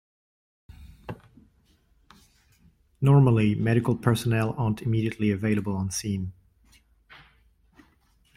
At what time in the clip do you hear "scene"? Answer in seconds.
5.91-6.33